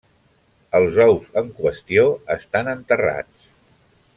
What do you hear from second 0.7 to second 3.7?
Els ous en qüestió estan enterrats.